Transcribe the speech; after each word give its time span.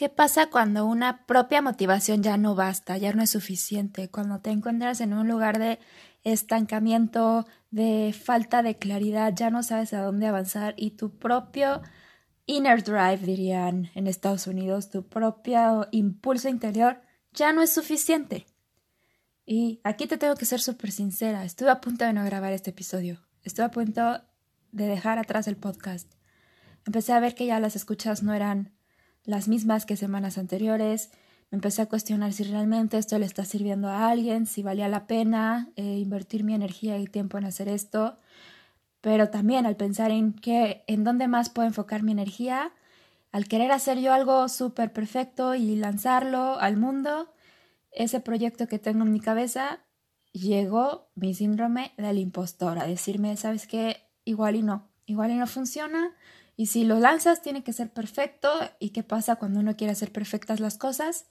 ¿Qué 0.00 0.08
pasa 0.08 0.48
cuando 0.48 0.86
una 0.86 1.26
propia 1.26 1.60
motivación 1.60 2.22
ya 2.22 2.38
no 2.38 2.54
basta, 2.54 2.96
ya 2.96 3.12
no 3.12 3.22
es 3.22 3.28
suficiente? 3.28 4.08
Cuando 4.08 4.40
te 4.40 4.48
encuentras 4.48 5.02
en 5.02 5.12
un 5.12 5.28
lugar 5.28 5.58
de 5.58 5.78
estancamiento, 6.24 7.46
de 7.70 8.14
falta 8.18 8.62
de 8.62 8.78
claridad, 8.78 9.34
ya 9.36 9.50
no 9.50 9.62
sabes 9.62 9.92
a 9.92 10.00
dónde 10.00 10.26
avanzar 10.26 10.72
y 10.78 10.92
tu 10.92 11.18
propio 11.18 11.82
inner 12.46 12.82
drive, 12.82 13.18
dirían 13.18 13.90
en 13.94 14.06
Estados 14.06 14.46
Unidos, 14.46 14.88
tu 14.88 15.06
propio 15.06 15.86
impulso 15.90 16.48
interior 16.48 17.02
ya 17.34 17.52
no 17.52 17.60
es 17.60 17.70
suficiente. 17.70 18.46
Y 19.44 19.82
aquí 19.84 20.06
te 20.06 20.16
tengo 20.16 20.34
que 20.34 20.46
ser 20.46 20.62
súper 20.62 20.92
sincera, 20.92 21.44
estuve 21.44 21.68
a 21.68 21.82
punto 21.82 22.06
de 22.06 22.14
no 22.14 22.24
grabar 22.24 22.54
este 22.54 22.70
episodio, 22.70 23.20
estuve 23.42 23.66
a 23.66 23.70
punto 23.70 24.22
de 24.72 24.86
dejar 24.86 25.18
atrás 25.18 25.46
el 25.46 25.58
podcast. 25.58 26.10
Empecé 26.86 27.12
a 27.12 27.20
ver 27.20 27.34
que 27.34 27.44
ya 27.44 27.60
las 27.60 27.76
escuchas 27.76 28.22
no 28.22 28.32
eran 28.32 28.79
las 29.24 29.48
mismas 29.48 29.86
que 29.86 29.96
semanas 29.96 30.38
anteriores. 30.38 31.10
Me 31.50 31.56
empecé 31.56 31.82
a 31.82 31.86
cuestionar 31.86 32.32
si 32.32 32.44
realmente 32.44 32.98
esto 32.98 33.18
le 33.18 33.26
está 33.26 33.44
sirviendo 33.44 33.88
a 33.88 34.08
alguien, 34.08 34.46
si 34.46 34.62
valía 34.62 34.88
la 34.88 35.06
pena 35.06 35.70
eh, 35.76 35.98
invertir 35.98 36.44
mi 36.44 36.54
energía 36.54 36.98
y 36.98 37.06
tiempo 37.06 37.38
en 37.38 37.44
hacer 37.44 37.68
esto. 37.68 38.18
Pero 39.00 39.30
también 39.30 39.66
al 39.66 39.76
pensar 39.76 40.10
en 40.10 40.32
qué, 40.32 40.84
en 40.86 41.04
dónde 41.04 41.26
más 41.26 41.50
puedo 41.50 41.66
enfocar 41.66 42.02
mi 42.02 42.12
energía, 42.12 42.72
al 43.32 43.46
querer 43.46 43.72
hacer 43.72 43.98
yo 43.98 44.12
algo 44.12 44.48
súper 44.48 44.92
perfecto 44.92 45.54
y 45.54 45.76
lanzarlo 45.76 46.58
al 46.58 46.76
mundo, 46.76 47.32
ese 47.92 48.20
proyecto 48.20 48.66
que 48.66 48.78
tengo 48.78 49.04
en 49.04 49.12
mi 49.12 49.20
cabeza, 49.20 49.80
llegó 50.32 51.10
mi 51.14 51.34
síndrome 51.34 51.92
del 51.96 52.18
impostor 52.18 52.78
a 52.78 52.86
decirme, 52.86 53.36
¿sabes 53.36 53.66
qué? 53.66 54.08
Igual 54.24 54.56
y 54.56 54.62
no, 54.62 54.88
igual 55.06 55.30
y 55.30 55.36
no 55.36 55.46
funciona, 55.46 56.14
y 56.60 56.66
si 56.66 56.84
lo 56.84 56.98
lanzas 56.98 57.40
tiene 57.40 57.64
que 57.64 57.72
ser 57.72 57.88
perfecto. 57.88 58.50
¿Y 58.78 58.90
qué 58.90 59.02
pasa 59.02 59.36
cuando 59.36 59.60
uno 59.60 59.76
quiere 59.76 59.94
hacer 59.94 60.12
perfectas 60.12 60.60
las 60.60 60.76
cosas? 60.76 61.24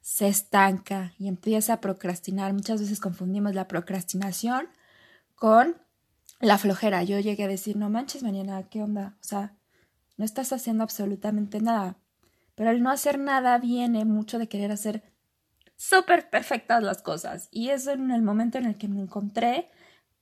Se 0.00 0.28
estanca 0.28 1.12
y 1.18 1.26
empieza 1.26 1.72
a 1.72 1.80
procrastinar. 1.80 2.52
Muchas 2.52 2.80
veces 2.80 3.00
confundimos 3.00 3.56
la 3.56 3.66
procrastinación 3.66 4.68
con 5.34 5.76
la 6.38 6.56
flojera. 6.56 7.02
Yo 7.02 7.18
llegué 7.18 7.42
a 7.42 7.48
decir, 7.48 7.76
no 7.76 7.90
manches, 7.90 8.22
mañana, 8.22 8.62
¿qué 8.68 8.80
onda? 8.80 9.16
O 9.20 9.24
sea, 9.24 9.56
no 10.18 10.24
estás 10.24 10.52
haciendo 10.52 10.84
absolutamente 10.84 11.60
nada. 11.60 11.96
Pero 12.54 12.70
el 12.70 12.80
no 12.80 12.90
hacer 12.90 13.18
nada 13.18 13.58
viene 13.58 14.04
mucho 14.04 14.38
de 14.38 14.46
querer 14.46 14.70
hacer 14.70 15.02
súper 15.74 16.30
perfectas 16.30 16.80
las 16.80 17.02
cosas. 17.02 17.48
Y 17.50 17.70
eso 17.70 17.90
en 17.90 18.12
el 18.12 18.22
momento 18.22 18.58
en 18.58 18.66
el 18.66 18.78
que 18.78 18.86
me 18.86 19.00
encontré 19.00 19.68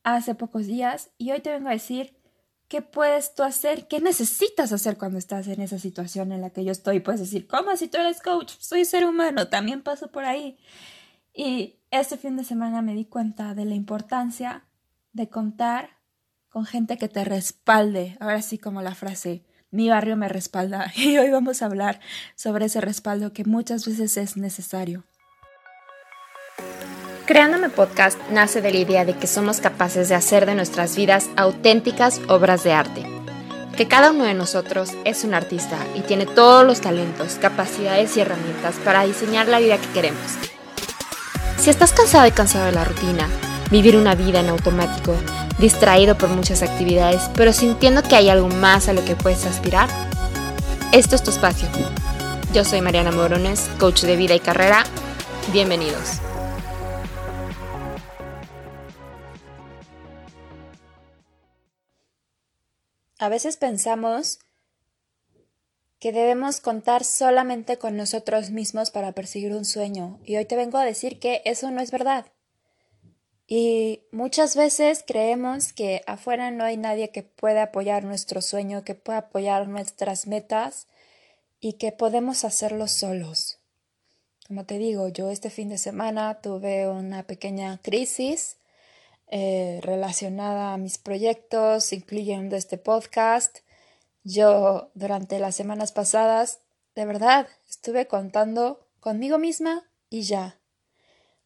hace 0.05 0.34
pocos 0.34 0.67
días. 0.67 1.11
Y 1.19 1.33
hoy 1.33 1.41
te 1.41 1.50
vengo 1.50 1.69
a 1.69 1.72
decir 1.72 2.22
¿Qué 2.73 2.81
puedes 2.81 3.34
tú 3.34 3.42
hacer? 3.42 3.87
¿Qué 3.87 4.01
necesitas 4.01 4.73
hacer 4.73 4.97
cuando 4.97 5.19
estás 5.19 5.47
en 5.47 5.61
esa 5.61 5.78
situación 5.78 6.33
en 6.33 6.41
la 6.41 6.48
que 6.48 6.65
yo 6.65 6.73
estoy? 6.73 7.01
Puedes 7.01 7.20
decir, 7.20 7.47
¿cómo 7.47 7.77
si 7.77 7.87
tú 7.87 7.98
eres 7.98 8.23
coach? 8.23 8.55
Soy 8.61 8.87
ser 8.87 9.05
humano, 9.05 9.48
también 9.48 9.83
paso 9.83 10.11
por 10.11 10.25
ahí. 10.25 10.56
Y 11.34 11.81
este 11.91 12.17
fin 12.17 12.34
de 12.39 12.45
semana 12.45 12.81
me 12.81 12.95
di 12.95 13.05
cuenta 13.05 13.55
de 13.55 13.67
la 13.67 13.75
importancia 13.75 14.64
de 15.12 15.29
contar 15.29 15.98
con 16.48 16.64
gente 16.64 16.97
que 16.97 17.11
te 17.11 17.25
respalde. 17.25 18.17
Ahora 18.20 18.41
sí 18.41 18.56
como 18.56 18.81
la 18.81 18.95
frase, 18.95 19.45
mi 19.70 19.91
barrio 19.91 20.17
me 20.17 20.31
respalda. 20.31 20.91
Y 20.97 21.19
hoy 21.19 21.29
vamos 21.29 21.61
a 21.61 21.67
hablar 21.67 22.01
sobre 22.36 22.64
ese 22.64 22.81
respaldo 22.81 23.34
que 23.34 23.45
muchas 23.45 23.86
veces 23.86 24.17
es 24.17 24.39
necesario. 24.39 25.05
Creándome 27.33 27.70
Podcast 27.70 28.19
nace 28.30 28.61
de 28.61 28.70
la 28.70 28.77
idea 28.77 29.05
de 29.06 29.16
que 29.16 29.27
somos 29.27 29.58
capaces 29.61 30.11
de 30.11 30.14
hacer 30.14 30.44
de 30.44 30.55
nuestras 30.55 30.97
vidas 30.97 31.30
auténticas 31.34 32.20
obras 32.28 32.62
de 32.62 32.74
arte. 32.74 33.06
Que 33.74 33.89
cada 33.89 34.11
uno 34.11 34.24
de 34.24 34.34
nosotros 34.34 34.91
es 35.06 35.24
un 35.24 35.33
artista 35.33 35.78
y 35.94 36.00
tiene 36.00 36.27
todos 36.27 36.66
los 36.66 36.83
talentos, 36.83 37.39
capacidades 37.41 38.14
y 38.19 38.20
herramientas 38.20 38.74
para 38.84 39.05
diseñar 39.05 39.48
la 39.48 39.61
vida 39.61 39.78
que 39.78 39.89
queremos. 39.94 40.20
Si 41.56 41.70
estás 41.70 41.94
cansado 41.94 42.27
y 42.27 42.33
cansado 42.33 42.66
de 42.66 42.72
la 42.72 42.84
rutina, 42.84 43.27
vivir 43.70 43.96
una 43.96 44.14
vida 44.14 44.41
en 44.41 44.50
automático, 44.50 45.14
distraído 45.58 46.18
por 46.18 46.28
muchas 46.28 46.62
actividades, 46.62 47.30
pero 47.34 47.55
sintiendo 47.55 48.02
que 48.02 48.14
hay 48.14 48.28
algo 48.28 48.48
más 48.48 48.90
a 48.90 48.92
lo 48.92 49.02
que 49.07 49.17
puedes 49.17 49.46
aspirar, 49.46 49.89
esto 50.92 51.17
es 51.17 51.23
tu 51.23 51.30
espacio. 51.30 51.67
Yo 52.52 52.62
soy 52.67 52.83
Mariana 52.83 53.11
Morones, 53.11 53.70
coach 53.78 54.02
de 54.02 54.17
vida 54.17 54.34
y 54.34 54.40
carrera. 54.40 54.84
Bienvenidos. 55.51 56.20
A 63.22 63.28
veces 63.28 63.56
pensamos 63.56 64.40
que 66.00 66.10
debemos 66.10 66.58
contar 66.58 67.05
solamente 67.05 67.78
con 67.78 67.96
nosotros 67.96 68.50
mismos 68.50 68.90
para 68.90 69.12
perseguir 69.12 69.55
un 69.55 69.64
sueño, 69.64 70.18
y 70.24 70.34
hoy 70.34 70.44
te 70.44 70.56
vengo 70.56 70.77
a 70.77 70.84
decir 70.84 71.20
que 71.20 71.40
eso 71.44 71.70
no 71.70 71.80
es 71.80 71.92
verdad. 71.92 72.27
Y 73.46 74.00
muchas 74.10 74.56
veces 74.56 75.05
creemos 75.06 75.72
que 75.72 76.02
afuera 76.08 76.50
no 76.50 76.64
hay 76.64 76.77
nadie 76.77 77.10
que 77.10 77.22
pueda 77.22 77.62
apoyar 77.62 78.02
nuestro 78.02 78.42
sueño, 78.42 78.83
que 78.83 78.96
pueda 78.96 79.18
apoyar 79.18 79.68
nuestras 79.68 80.27
metas 80.27 80.89
y 81.60 81.74
que 81.74 81.92
podemos 81.92 82.44
hacerlo 82.44 82.89
solos. 82.89 83.60
Como 84.48 84.66
te 84.66 84.78
digo, 84.78 85.06
yo 85.06 85.30
este 85.30 85.48
fin 85.48 85.68
de 85.68 85.78
semana 85.78 86.40
tuve 86.40 86.89
una 86.89 87.22
pequeña 87.22 87.78
crisis 87.83 88.56
eh, 89.35 89.81
relacionada 89.81 90.75
a 90.75 90.77
mis 90.77 90.98
proyectos, 90.98 91.95
incluyendo 91.95 92.55
este 92.55 92.77
podcast. 92.77 93.61
Yo 94.25 94.91
durante 94.93 95.39
las 95.39 95.57
semanas 95.57 95.91
pasadas, 95.91 96.61
de 96.95 97.07
verdad, 97.07 97.48
estuve 97.67 98.07
contando 98.07 98.87
conmigo 99.01 99.39
misma 99.39 99.89
y 100.11 100.25
ya. 100.25 100.61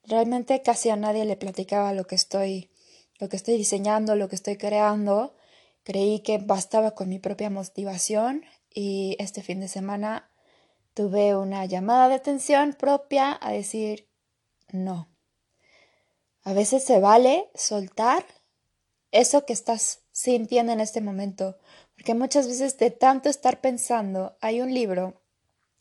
Realmente 0.03 0.63
casi 0.63 0.91
a 0.91 0.97
nadie 0.97 1.25
le 1.27 1.37
platicaba 1.37 1.93
lo 1.93 2.09
que 2.09 2.17
estoy, 2.17 2.73
lo 3.21 3.29
que 3.29 3.37
estoy 3.37 3.57
diseñando, 3.57 4.17
lo 4.17 4.29
que 4.29 4.35
estoy 4.35 4.57
creando. 4.57 5.37
Creí 5.85 6.19
que 6.25 6.39
bastaba 6.39 6.97
con 6.97 7.09
mi 7.09 7.21
propia 7.21 7.51
motivación 7.51 8.43
y 8.75 9.15
este 9.21 9.45
fin 9.45 9.61
de 9.61 9.69
semana 9.69 10.29
tuve 10.93 11.37
una 11.37 11.65
llamada 11.67 12.09
de 12.09 12.17
atención 12.17 12.75
propia 12.77 13.39
a 13.41 13.53
decir 13.53 14.09
no. 14.73 15.16
A 16.47 16.53
veces 16.53 16.85
se 16.85 17.01
vale 17.01 17.51
soltar 17.57 18.25
eso 19.11 19.45
que 19.45 19.53
estás 19.53 20.05
sintiendo 20.13 20.73
en 20.73 20.79
este 20.79 21.01
momento, 21.01 21.59
porque 21.97 22.15
muchas 22.15 22.47
veces 22.47 22.79
de 22.79 22.93
tanto 22.93 23.29
estar 23.29 23.61
pensando, 23.61 24.37
hay 24.41 24.61
un 24.61 24.73
libro 24.73 25.21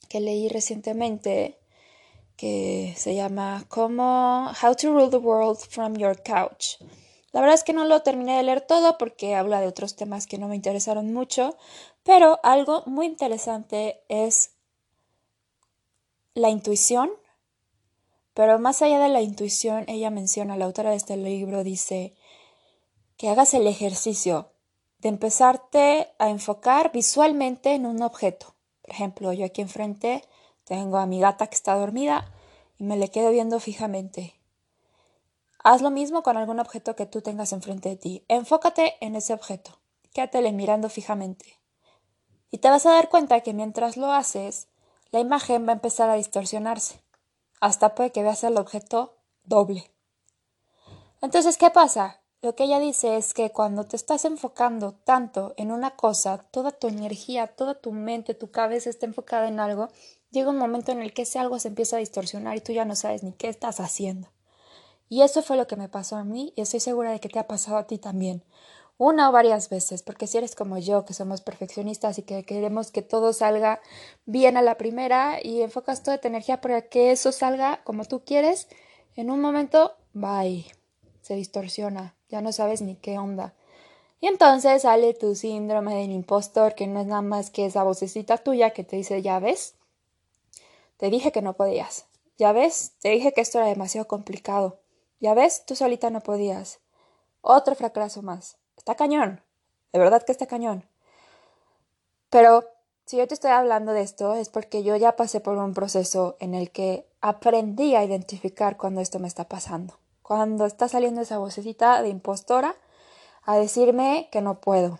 que 0.09 0.20
leí 0.20 0.50
recientemente 0.50 1.59
que 2.36 2.96
se 2.98 3.14
llama 3.14 3.68
How 3.70 4.75
to 4.75 4.92
Rule 4.92 5.12
the 5.12 5.18
World 5.18 5.59
from 5.70 5.98
Your 5.98 6.20
Couch. 6.24 6.81
La 7.31 7.42
verdad 7.42 7.54
es 7.54 7.64
que 7.64 7.74
no 7.74 7.86
lo 7.86 8.02
terminé 8.02 8.36
de 8.38 8.42
leer 8.42 8.62
todo 8.62 8.98
porque 8.98 9.36
habla 9.36 9.62
de 9.62 9.68
otros 9.68 9.96
temas 9.96 10.25
que 10.25 10.40
no 10.40 10.48
me 10.48 10.56
interesaron 10.56 11.14
mucho, 11.14 11.56
pero 12.02 12.40
algo 12.42 12.81
muy 12.88 13.06
interesante 13.06 14.02
es 14.09 14.56
la 16.34 16.50
intuición 16.50 17.12
pero 18.35 18.59
más 18.59 18.81
allá 18.81 19.00
de 19.00 19.07
la 19.07 19.22
intuición, 19.22 19.85
ella 19.88 20.09
menciona, 20.09 20.57
la 20.57 20.66
autora 20.66 20.90
de 20.90 20.97
este 20.97 21.16
libro 21.16 21.63
dice, 21.63 22.13
que 23.16 23.29
hagas 23.29 23.53
el 23.53 23.66
ejercicio 23.66 24.51
de 25.00 25.07
empezarte 25.07 26.09
a 26.19 26.29
enfocar 26.29 26.91
visualmente 26.91 27.74
en 27.74 27.85
un 27.85 28.01
objeto. 28.01 28.53
Por 28.81 28.91
ejemplo, 28.91 29.31
yo 29.31 29.45
aquí 29.45 29.62
enfrente 29.62 30.22
tengo 30.66 30.97
a 30.97 31.06
mi 31.06 31.22
gata 31.22 31.47
que 31.47 31.56
está 31.56 31.75
dormida 31.75 32.29
y 32.78 32.84
me 32.84 32.97
le 32.97 33.09
quedo 33.09 33.31
viendo 33.31 33.57
fijamente. 33.62 34.35
Haz 35.63 35.81
lo 35.81 35.90
mismo 35.90 36.22
con 36.22 36.35
algún 36.35 36.59
objeto 36.59 36.94
que 36.97 37.06
tú 37.06 37.22
tengas 37.22 37.53
enfrente 37.53 37.88
de 37.88 37.95
ti. 37.95 38.25
Enfócate 38.28 38.95
en 39.00 39.16
ese 39.16 39.34
objeto. 39.34 39.79
Quédatele 40.13 40.51
mirando 40.51 40.90
fijamente. 40.90 41.57
Y 42.51 42.57
te 42.57 42.69
vas 42.69 42.85
a 42.85 42.91
dar 42.91 43.07
cuenta 43.07 43.40
que 43.40 43.53
mientras 43.53 43.95
lo 43.95 44.12
haces, 44.12 44.68
la 45.12 45.22
imagen 45.22 45.65
va 45.65 45.71
a 45.71 45.75
empezar 45.75 46.10
a 46.10 46.15
distorsionarse 46.15 47.05
hasta 47.60 47.96
puede 47.96 48.12
que 48.12 48.24
veas 48.24 48.44
el 48.44 48.57
objeto 48.57 49.18
doble. 49.44 49.92
Entonces, 51.22 51.57
¿qué 51.57 51.69
pasa? 51.69 52.22
Lo 52.42 52.56
que 52.56 52.66
ella 52.66 52.80
dice 52.80 53.18
es 53.18 53.34
que 53.34 53.52
cuando 53.52 53.86
te 53.86 53.96
estás 53.96 54.25
enfocando 54.25 54.94
tanto 54.94 55.54
en 55.57 55.72
una 55.72 55.96
cosa, 55.96 56.46
toda 56.52 56.72
tu 56.72 56.88
energía, 56.88 57.48
toda 57.48 57.74
tu 57.75 57.92
mente, 57.92 58.36
tu 58.36 58.52
cabeza 58.52 58.90
está 58.90 59.07
enfocada 59.07 59.48
en 59.48 59.60
algo, 59.60 59.88
llega 60.30 60.52
un 60.52 60.57
momento 60.57 60.92
en 60.92 61.02
el 61.02 61.13
que 61.13 61.24
ese 61.24 61.40
algo 61.40 61.57
se 61.57 61.69
empieza 61.69 61.96
a 61.96 62.00
distorsionar 62.00 62.56
y 62.56 62.62
tú 62.62 62.72
ya 62.72 62.86
no 62.86 62.96
sabes 62.96 63.24
ni 63.24 63.31
qué 63.31 63.50
estás 63.50 63.80
haciendo. 63.80 64.30
Y 65.10 65.22
eso 65.22 65.42
fue 65.42 65.58
lo 65.58 65.66
que 65.66 65.75
me 65.75 65.90
pasó 65.90 66.18
a 66.18 66.24
mí 66.24 66.54
y 66.56 66.62
estoy 66.62 66.80
segura 66.80 67.12
de 67.12 67.19
que 67.19 67.30
te 67.30 67.40
ha 67.40 67.48
pasado 67.48 67.78
a 67.78 67.88
ti 67.88 67.98
también 67.98 68.44
una 68.97 69.30
o 69.30 69.31
varias 69.31 69.69
veces, 69.69 70.03
porque 70.03 70.27
si 70.27 70.38
eres 70.38 70.56
como 70.56 70.77
yo, 70.77 71.06
que 71.06 71.13
somos 71.13 71.42
perfeccionistas 71.42 72.18
y 72.18 72.24
que 72.24 72.44
queremos 72.44 72.92
que 72.92 73.01
todo 73.01 73.33
salga 73.33 73.81
bien 74.25 74.56
a 74.56 74.62
la 74.62 74.77
primera 74.77 75.39
y 75.44 75.62
enfocas 75.62 76.03
toda 76.03 76.18
tu 76.19 76.27
energía 76.27 76.62
para 76.62 76.83
que 76.83 77.12
eso 77.12 77.31
salga 77.31 77.83
como 77.83 78.06
tú 78.06 78.24
quieres, 78.24 78.68
en 79.15 79.31
un 79.31 79.42
momento, 79.42 79.95
bye, 80.13 80.65
se 81.21 81.36
distorsiona, 81.36 82.15
ya 82.30 82.42
no 82.42 82.51
sabes 82.51 82.81
ni 82.81 82.95
qué 82.95 83.19
onda. 83.19 83.53
Y 84.21 84.27
entonces 84.27 84.83
sale 84.83 85.13
tu 85.13 85.36
síndrome 85.36 85.95
del 85.95 86.12
impostor, 86.12 86.74
que 86.74 86.88
no 86.88 87.01
es 87.01 87.07
nada 87.07 87.21
más 87.21 87.50
que 87.50 87.65
esa 87.65 87.83
vocecita 87.83 88.38
tuya 88.38 88.71
que 88.71 88.83
te 88.83 88.95
dice, 88.95 89.21
ya 89.21 89.39
ves, 89.39 89.75
te 90.98 91.09
dije 91.09 91.31
que 91.31 91.41
no 91.41 91.56
podías. 91.56 92.07
Ya 92.38 92.51
ves, 92.51 92.94
te 93.00 93.09
dije 93.09 93.33
que 93.33 93.41
esto 93.41 93.59
era 93.59 93.68
demasiado 93.68 94.07
complicado. 94.07 94.80
Ya 95.19 95.33
ves, 95.33 95.65
tú 95.65 95.75
solita 95.75 96.09
no 96.09 96.21
podías. 96.21 96.80
Otro 97.41 97.75
fracaso 97.75 98.21
más. 98.21 98.57
Está 98.77 98.95
cañón. 98.95 99.42
De 99.94 100.00
verdad 100.00 100.24
que 100.24 100.31
está 100.31 100.45
cañón. 100.45 100.83
Pero 102.30 102.66
si 103.06 103.18
yo 103.18 103.27
te 103.27 103.33
estoy 103.33 103.51
hablando 103.51 103.94
de 103.94 104.01
esto 104.01 104.33
es 104.33 104.50
porque 104.50 104.83
yo 104.83 104.95
ya 104.95 105.16
pasé 105.16 105.39
por 105.39 105.57
un 105.57 105.74
proceso 105.74 106.36
en 106.39 106.54
el 106.54 106.72
que 106.72 107.07
aprendí 107.22 107.95
a 107.95 108.04
identificar 108.04 108.77
cuando 108.77 109.01
esto 109.01 109.19
me 109.19 109.27
está 109.27 109.48
pasando. 109.48 109.98
Cuando 110.22 110.66
está 110.66 110.88
saliendo 110.88 111.22
esa 111.22 111.38
vocecita 111.38 112.01
de 112.01 112.10
impostora 112.10 112.75
a 113.44 113.57
decirme 113.57 114.27
que 114.31 114.42
no 114.42 114.60
puedo. 114.60 115.00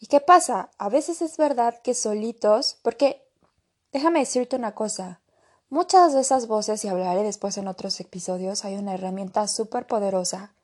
¿Y 0.00 0.08
qué 0.08 0.20
pasa? 0.20 0.70
A 0.78 0.88
veces 0.88 1.22
es 1.22 1.36
verdad 1.36 1.80
que 1.80 1.94
solitos, 1.94 2.78
porque 2.82 3.24
déjame 3.92 4.18
decirte 4.18 4.56
una 4.56 4.74
cosa, 4.74 5.20
muchas 5.70 6.12
de 6.12 6.20
esas 6.20 6.48
voces, 6.48 6.84
y 6.84 6.88
hablaré 6.88 7.22
después 7.22 7.56
en 7.56 7.68
otros 7.68 7.98
episodios, 8.00 8.64
hay 8.64 8.74
una 8.74 8.94
herramienta 8.94 9.46
súper 9.48 9.86
poderosa 9.86 10.55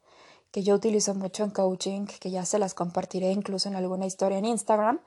que 0.53 0.63
yo 0.63 0.75
utilizo 0.75 1.15
mucho 1.15 1.43
en 1.43 1.51
coaching, 1.51 2.07
que 2.07 2.31
ya 2.31 2.45
se 2.45 2.59
las 2.59 2.75
compartiré 2.75 3.33
incluso 3.33 3.69
en 3.69 3.75
alguna 3.75 4.07
historia 4.07 4.39
en 4.39 4.45
Instagram. 4.45 5.01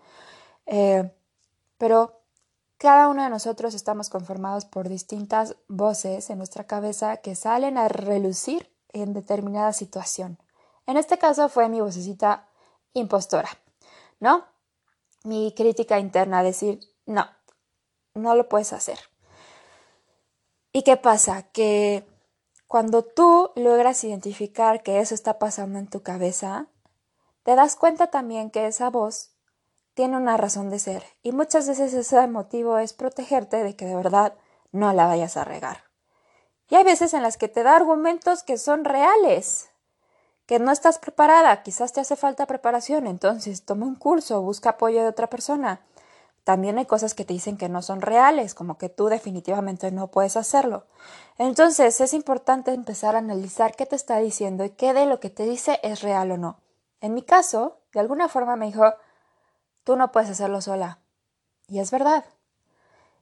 Eh, 0.65 1.09
pero 1.77 2.19
cada 2.77 3.07
uno 3.07 3.23
de 3.23 3.29
nosotros 3.29 3.73
estamos 3.73 4.09
conformados 4.09 4.65
por 4.65 4.89
distintas 4.89 5.55
voces 5.67 6.29
en 6.29 6.39
nuestra 6.39 6.65
cabeza 6.65 7.17
que 7.17 7.35
salen 7.35 7.77
a 7.77 7.87
relucir 7.87 8.69
en 8.91 9.13
determinada 9.13 9.71
situación. 9.71 10.39
En 10.87 10.97
este 10.97 11.17
caso 11.17 11.47
fue 11.47 11.69
mi 11.69 11.79
vocecita 11.79 12.47
impostora, 12.93 13.49
¿no? 14.19 14.45
Mi 15.23 15.53
crítica 15.55 15.99
interna, 15.99 16.43
decir, 16.43 16.79
no, 17.05 17.27
no 18.15 18.35
lo 18.35 18.49
puedes 18.49 18.73
hacer. 18.73 18.99
¿Y 20.71 20.83
qué 20.83 20.97
pasa? 20.97 21.43
Que 21.43 22.05
cuando 22.75 23.05
tú 23.05 23.51
logras 23.55 24.03
identificar 24.03 24.83
que 24.83 24.99
eso 24.99 25.15
está 25.15 25.39
pasando 25.39 25.79
en 25.79 25.87
tu 25.87 26.03
cabeza, 26.03 26.67
te 27.43 27.55
das 27.55 27.77
cuenta 27.77 28.07
también 28.07 28.51
que 28.51 28.67
esa 28.67 28.89
voz 28.89 29.31
tiene 29.93 30.17
una 30.17 30.35
razón 30.35 30.69
de 30.69 30.79
ser 30.79 31.01
y 31.23 31.31
muchas 31.31 31.69
veces 31.69 31.93
ese 31.93 32.27
motivo 32.27 32.77
es 32.77 32.91
protegerte 32.91 33.63
de 33.63 33.77
que 33.77 33.85
de 33.85 33.95
verdad 33.95 34.33
no 34.73 34.91
la 34.91 35.07
vayas 35.07 35.37
a 35.37 35.45
regar. 35.45 35.85
Y 36.67 36.75
hay 36.75 36.83
veces 36.83 37.13
en 37.13 37.23
las 37.23 37.37
que 37.37 37.47
te 37.47 37.63
da 37.63 37.77
argumentos 37.77 38.43
que 38.43 38.57
son 38.57 38.83
reales, 38.83 39.69
que 40.45 40.59
no 40.59 40.73
estás 40.73 40.99
preparada, 40.99 41.63
quizás 41.63 41.93
te 41.93 42.01
hace 42.01 42.17
falta 42.17 42.45
preparación, 42.45 43.07
entonces 43.07 43.63
toma 43.63 43.85
un 43.85 43.95
curso, 43.95 44.41
busca 44.41 44.71
apoyo 44.71 45.01
de 45.01 45.07
otra 45.07 45.29
persona. 45.29 45.79
También 46.45 46.77
hay 46.77 46.85
cosas 46.85 47.15
que 47.15 47.25
te 47.25 47.33
dicen 47.33 47.57
que 47.57 47.69
no 47.69 47.81
son 47.81 48.01
reales, 48.01 48.53
como 48.53 48.77
que 48.77 48.87
tú 48.87 49.07
definitivamente 49.07 49.91
no 49.91 50.11
puedes 50.11 50.37
hacerlo. 50.37 50.85
Entonces 51.39 51.99
es 51.99 52.13
importante 52.13 52.71
empezar 52.71 53.15
a 53.15 53.17
analizar 53.17 53.75
qué 53.75 53.87
te 53.87 53.95
está 53.95 54.19
diciendo 54.19 54.63
y 54.63 54.69
qué 54.69 54.93
de 54.93 55.07
lo 55.07 55.19
que 55.19 55.31
te 55.31 55.43
dice 55.43 55.79
es 55.81 56.03
real 56.03 56.31
o 56.31 56.37
no. 56.37 56.59
En 57.01 57.15
mi 57.15 57.23
caso, 57.23 57.79
de 57.93 57.99
alguna 57.99 58.29
forma 58.29 58.55
me 58.57 58.67
dijo, 58.67 58.93
tú 59.83 59.95
no 59.95 60.11
puedes 60.11 60.29
hacerlo 60.29 60.61
sola. 60.61 60.99
Y 61.67 61.79
es 61.79 61.89
verdad. 61.89 62.23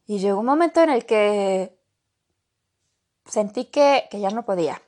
Y 0.05 0.19
llegó 0.19 0.41
un 0.41 0.45
momento 0.45 0.81
en 0.81 0.89
el 0.89 1.05
que 1.05 1.79
sentí 3.25 3.63
que, 3.63 4.09
que 4.11 4.19
ya 4.19 4.31
no 4.31 4.43
podía. 4.43 4.81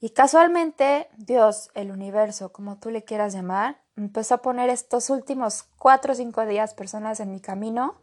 Y 0.00 0.10
casualmente 0.10 1.08
Dios, 1.16 1.70
el 1.74 1.92
universo, 1.92 2.50
como 2.52 2.80
tú 2.80 2.90
le 2.90 3.04
quieras 3.04 3.32
llamar, 3.34 3.85
empezó 3.96 4.34
a 4.34 4.42
poner 4.42 4.70
estos 4.70 5.10
últimos 5.10 5.64
cuatro 5.78 6.12
o 6.12 6.16
cinco 6.16 6.44
días 6.46 6.74
personas 6.74 7.20
en 7.20 7.30
mi 7.30 7.40
camino 7.40 7.96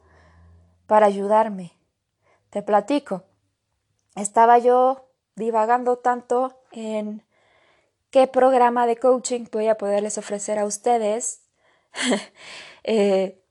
para 0.88 1.06
ayudarme. 1.06 1.74
Te 2.50 2.62
platico. 2.62 3.24
Estaba 4.16 4.58
yo 4.58 5.10
divagando 5.36 5.98
tanto 5.98 6.62
en 6.72 7.24
qué 8.12 8.28
programa 8.28 8.86
de 8.86 8.98
coaching 8.98 9.46
voy 9.52 9.68
a 9.68 9.78
poderles 9.78 10.18
ofrecer 10.18 10.60
a 10.60 10.66
ustedes. 10.66 11.42
eh, 12.84 13.43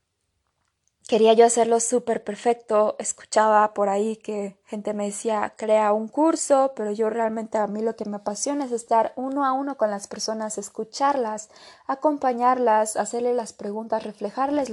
quería 1.13 1.33
yo 1.33 1.45
hacerlo 1.45 1.79
súper 1.79 2.23
perfecto. 2.23 2.95
Escuchaba 2.97 3.75
por 3.75 3.87
ahí 3.87 4.15
que 4.15 4.57
gente 4.65 4.95
me 4.95 5.05
decía, 5.05 5.53
crea 5.55 5.93
un 5.93 6.07
curso, 6.07 6.73
pero 6.75 6.91
yo 6.91 7.11
realmente 7.11 7.59
a 7.59 7.67
mí 7.67 7.83
lo 7.83 7.95
que 7.95 8.05
me 8.05 8.15
apasiona 8.15 8.65
es 8.65 8.71
estar 8.71 9.13
uno 9.15 9.45
a 9.45 9.53
uno 9.53 9.77
con 9.77 9.91
las 9.91 10.07
personas, 10.07 10.57
escucharlas, 10.57 11.51
acompañarlas, 11.85 12.97
hacerle 12.97 13.35
las 13.35 13.53
preguntas, 13.53 14.03
reflejarles 14.03 14.71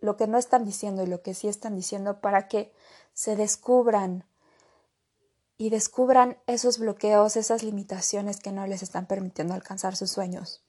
lo 0.00 0.16
que 0.16 0.26
no 0.26 0.38
están 0.38 0.64
diciendo 0.64 1.02
y 1.02 1.08
lo 1.08 1.20
que 1.20 1.34
sí 1.34 1.46
están 1.46 1.76
diciendo 1.76 2.22
para 2.22 2.48
que 2.48 2.72
se 3.12 3.36
descubran 3.36 4.24
y 5.58 5.68
descubran 5.68 6.38
esos 6.46 6.78
bloqueos, 6.78 7.36
esas 7.36 7.62
limitaciones 7.62 8.40
que 8.40 8.50
no 8.50 8.66
les 8.66 8.82
están 8.82 9.04
permitiendo 9.04 9.52
alcanzar 9.52 9.94
sus 9.94 10.10
sueños. 10.10 10.62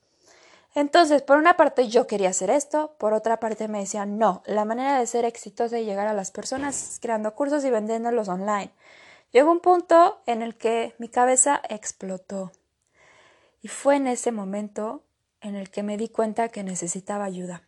Entonces, 0.75 1.21
por 1.21 1.37
una 1.37 1.55
parte 1.55 1.87
yo 1.87 2.07
quería 2.07 2.29
hacer 2.29 2.49
esto, 2.49 2.95
por 2.97 3.13
otra 3.13 3.39
parte 3.39 3.67
me 3.67 3.79
decían, 3.79 4.17
no, 4.17 4.41
la 4.45 4.65
manera 4.65 4.97
de 4.97 5.05
ser 5.05 5.23
exitosa 5.23 5.77
y 5.77 5.85
llegar 5.85 6.07
a 6.07 6.13
las 6.13 6.31
personas 6.31 6.93
es 6.93 6.99
creando 6.99 7.35
cursos 7.35 7.63
y 7.63 7.69
vendiéndolos 7.69 8.27
online. 8.27 8.71
Llegó 9.31 9.51
un 9.51 9.59
punto 9.59 10.21
en 10.25 10.41
el 10.41 10.55
que 10.55 10.95
mi 10.97 11.09
cabeza 11.09 11.61
explotó. 11.69 12.51
Y 13.61 13.67
fue 13.67 13.97
en 13.97 14.07
ese 14.07 14.31
momento 14.31 15.03
en 15.41 15.55
el 15.55 15.69
que 15.69 15.83
me 15.83 15.97
di 15.97 16.09
cuenta 16.09 16.49
que 16.49 16.63
necesitaba 16.63 17.25
ayuda. 17.25 17.63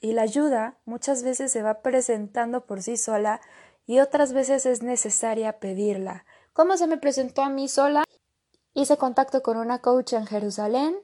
Y 0.00 0.12
la 0.12 0.22
ayuda 0.22 0.76
muchas 0.84 1.22
veces 1.22 1.52
se 1.52 1.62
va 1.62 1.80
presentando 1.82 2.66
por 2.66 2.82
sí 2.82 2.96
sola 2.96 3.40
y 3.86 4.00
otras 4.00 4.32
veces 4.32 4.66
es 4.66 4.82
necesaria 4.82 5.58
pedirla. 5.58 6.24
¿Cómo 6.52 6.76
se 6.76 6.86
me 6.86 6.96
presentó 6.96 7.42
a 7.42 7.48
mí 7.48 7.68
sola? 7.68 8.04
Hice 8.74 8.96
contacto 8.96 9.42
con 9.42 9.56
una 9.56 9.80
coach 9.80 10.12
en 10.12 10.26
Jerusalén 10.26 10.96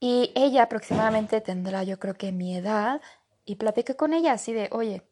y 0.00 0.32
ella 0.34 0.64
aproximadamente 0.64 1.40
tendrá 1.40 1.82
yo 1.82 1.98
creo 1.98 2.14
que 2.14 2.32
mi 2.32 2.56
edad 2.56 3.00
y 3.44 3.56
platiqué 3.56 3.96
con 3.96 4.12
ella 4.12 4.32
así 4.32 4.52
de, 4.52 4.68
oye, 4.72 5.02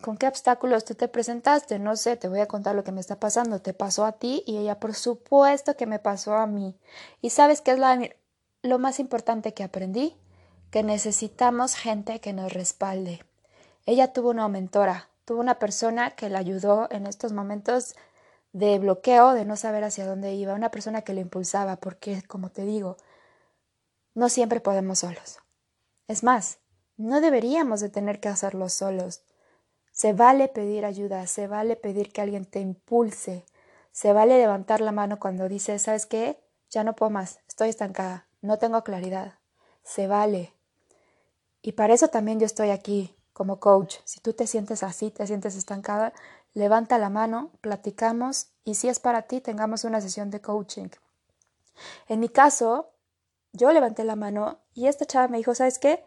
¿con 0.00 0.16
qué 0.16 0.26
obstáculos 0.26 0.84
tú 0.84 0.94
te 0.94 1.08
presentaste? 1.08 1.78
No 1.78 1.96
sé, 1.96 2.16
te 2.16 2.28
voy 2.28 2.40
a 2.40 2.48
contar 2.48 2.74
lo 2.74 2.84
que 2.84 2.92
me 2.92 3.00
está 3.00 3.18
pasando. 3.18 3.60
¿Te 3.60 3.74
pasó 3.74 4.04
a 4.04 4.12
ti? 4.12 4.42
Y 4.46 4.58
ella, 4.58 4.80
por 4.80 4.94
supuesto 4.94 5.76
que 5.76 5.86
me 5.86 5.98
pasó 5.98 6.34
a 6.34 6.46
mí. 6.46 6.76
¿Y 7.20 7.30
sabes 7.30 7.60
qué 7.60 7.72
es 7.72 7.80
lo 8.62 8.78
más 8.78 9.00
importante 9.00 9.52
que 9.52 9.64
aprendí? 9.64 10.16
Que 10.70 10.82
necesitamos 10.82 11.74
gente 11.74 12.20
que 12.20 12.32
nos 12.32 12.52
respalde. 12.52 13.24
Ella 13.86 14.12
tuvo 14.12 14.30
una 14.30 14.48
mentora, 14.48 15.08
tuvo 15.24 15.40
una 15.40 15.58
persona 15.58 16.12
que 16.12 16.30
la 16.30 16.38
ayudó 16.38 16.88
en 16.90 17.06
estos 17.06 17.32
momentos 17.32 17.96
de 18.52 18.78
bloqueo, 18.78 19.32
de 19.32 19.44
no 19.44 19.56
saber 19.56 19.84
hacia 19.84 20.06
dónde 20.06 20.34
iba, 20.34 20.54
una 20.54 20.70
persona 20.70 21.02
que 21.02 21.14
le 21.14 21.20
impulsaba, 21.20 21.76
porque, 21.76 22.22
como 22.22 22.50
te 22.50 22.64
digo, 22.64 22.96
no 24.20 24.28
siempre 24.28 24.60
podemos 24.60 24.98
solos. 24.98 25.38
Es 26.06 26.22
más, 26.22 26.58
no 26.98 27.22
deberíamos 27.22 27.80
de 27.80 27.88
tener 27.88 28.20
que 28.20 28.28
hacerlo 28.28 28.68
solos. 28.68 29.22
Se 29.92 30.12
vale 30.12 30.48
pedir 30.48 30.84
ayuda, 30.84 31.26
se 31.26 31.46
vale 31.46 31.74
pedir 31.74 32.12
que 32.12 32.20
alguien 32.20 32.44
te 32.44 32.60
impulse, 32.60 33.46
se 33.92 34.12
vale 34.12 34.36
levantar 34.36 34.82
la 34.82 34.92
mano 34.92 35.18
cuando 35.18 35.48
dices, 35.48 35.80
¿sabes 35.80 36.04
qué? 36.04 36.38
Ya 36.68 36.84
no 36.84 36.94
puedo 36.94 37.08
más, 37.08 37.40
estoy 37.48 37.70
estancada, 37.70 38.26
no 38.42 38.58
tengo 38.58 38.84
claridad. 38.84 39.38
Se 39.84 40.06
vale. 40.06 40.52
Y 41.62 41.72
para 41.72 41.94
eso 41.94 42.08
también 42.08 42.38
yo 42.38 42.44
estoy 42.44 42.68
aquí 42.68 43.16
como 43.32 43.58
coach. 43.58 43.96
Si 44.04 44.20
tú 44.20 44.34
te 44.34 44.46
sientes 44.46 44.82
así, 44.82 45.10
te 45.10 45.26
sientes 45.26 45.56
estancada, 45.56 46.12
levanta 46.52 46.98
la 46.98 47.08
mano, 47.08 47.52
platicamos 47.62 48.48
y 48.66 48.74
si 48.74 48.90
es 48.90 49.00
para 49.00 49.22
ti, 49.22 49.40
tengamos 49.40 49.84
una 49.84 50.02
sesión 50.02 50.30
de 50.30 50.42
coaching. 50.42 50.88
En 52.06 52.20
mi 52.20 52.28
caso, 52.28 52.89
yo 53.52 53.72
levanté 53.72 54.04
la 54.04 54.16
mano 54.16 54.60
y 54.74 54.86
esta 54.86 55.06
chava 55.06 55.28
me 55.28 55.38
dijo, 55.38 55.54
¿sabes 55.54 55.78
qué? 55.78 56.04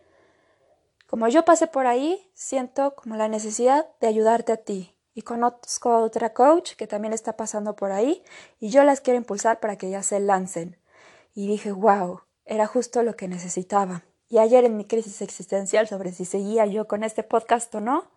Como 1.07 1.27
yo 1.27 1.45
pasé 1.45 1.67
por 1.67 1.85
ahí, 1.85 2.31
siento 2.33 2.95
como 2.95 3.15
la 3.15 3.27
necesidad 3.27 3.87
de 3.99 4.07
ayudarte 4.07 4.51
a 4.51 4.57
ti. 4.57 4.95
Y 5.13 5.21
conozco 5.21 5.91
a 5.91 5.99
otra 5.99 6.33
coach 6.33 6.73
que 6.73 6.87
también 6.87 7.13
está 7.13 7.37
pasando 7.37 7.75
por 7.75 7.91
ahí 7.91 8.23
y 8.59 8.69
yo 8.69 8.83
las 8.83 8.99
quiero 8.99 9.17
impulsar 9.17 9.59
para 9.59 9.77
que 9.77 9.91
ya 9.91 10.01
se 10.01 10.19
lancen. 10.19 10.77
Y 11.35 11.47
dije, 11.47 11.71
wow, 11.71 12.21
era 12.45 12.65
justo 12.65 13.03
lo 13.03 13.15
que 13.15 13.27
necesitaba. 13.27 14.03
Y 14.27 14.39
ayer 14.39 14.65
en 14.65 14.75
mi 14.75 14.85
crisis 14.85 15.21
existencial 15.21 15.87
sobre 15.87 16.11
si 16.11 16.25
seguía 16.25 16.65
yo 16.65 16.87
con 16.87 17.03
este 17.03 17.21
podcast 17.21 17.73
o 17.75 17.81
no, 17.81 18.07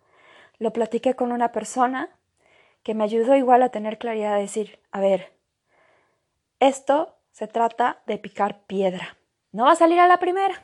lo 0.57 0.73
platiqué 0.73 1.15
con 1.15 1.31
una 1.31 1.51
persona 1.51 2.09
que 2.81 2.95
me 2.95 3.03
ayudó 3.03 3.35
igual 3.35 3.61
a 3.61 3.69
tener 3.69 3.99
claridad 3.99 4.35
de 4.35 4.41
decir, 4.41 4.79
a 4.91 4.99
ver, 4.99 5.33
esto 6.59 7.15
se 7.31 7.47
trata 7.47 8.01
de 8.07 8.17
picar 8.17 8.65
piedra. 8.65 9.16
No 9.51 9.65
va 9.65 9.71
a 9.71 9.75
salir 9.75 9.99
a 9.99 10.07
la 10.07 10.19
primera. 10.19 10.61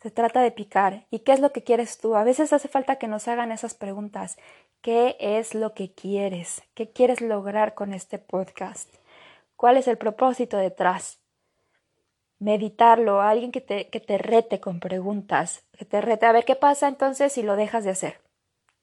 Se 0.00 0.10
trata 0.10 0.42
de 0.42 0.52
picar. 0.52 1.06
¿Y 1.10 1.20
qué 1.20 1.32
es 1.32 1.40
lo 1.40 1.52
que 1.52 1.64
quieres 1.64 1.98
tú? 1.98 2.14
A 2.14 2.24
veces 2.24 2.52
hace 2.52 2.68
falta 2.68 2.96
que 2.96 3.08
nos 3.08 3.26
hagan 3.26 3.50
esas 3.50 3.74
preguntas. 3.74 4.36
¿Qué 4.80 5.16
es 5.18 5.54
lo 5.54 5.74
que 5.74 5.92
quieres? 5.92 6.62
¿Qué 6.74 6.92
quieres 6.92 7.20
lograr 7.20 7.74
con 7.74 7.92
este 7.92 8.18
podcast? 8.18 8.88
¿Cuál 9.56 9.76
es 9.76 9.88
el 9.88 9.98
propósito 9.98 10.56
detrás? 10.56 11.18
Meditarlo, 12.38 13.20
alguien 13.20 13.50
que 13.50 13.60
te, 13.60 13.88
que 13.88 13.98
te 13.98 14.18
rete 14.18 14.60
con 14.60 14.78
preguntas, 14.78 15.64
que 15.76 15.84
te 15.84 16.00
rete 16.00 16.26
a 16.26 16.32
ver 16.32 16.44
qué 16.44 16.54
pasa 16.54 16.86
entonces 16.86 17.32
si 17.32 17.42
lo 17.42 17.56
dejas 17.56 17.82
de 17.82 17.90
hacer. 17.90 18.20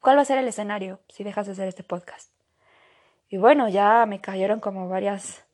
¿Cuál 0.02 0.18
va 0.18 0.24
a 0.24 0.26
ser 0.26 0.38
el 0.38 0.50
escenario 0.50 1.00
si 1.08 1.24
dejas 1.24 1.46
de 1.46 1.54
hacer 1.54 1.70
este 1.70 1.84
podcast? 1.84 2.30
Y 3.30 3.38
bueno, 3.38 3.70
ya 3.70 4.06
me 4.06 4.20
cayeron 4.20 4.60
como 4.60 4.90
varias, 4.90 5.45